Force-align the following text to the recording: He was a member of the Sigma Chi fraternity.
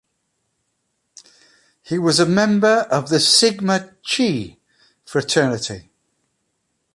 He 1.83 1.99
was 1.99 2.19
a 2.19 2.25
member 2.25 2.87
of 2.89 3.09
the 3.09 3.19
Sigma 3.19 3.93
Chi 4.03 4.57
fraternity. 5.05 5.91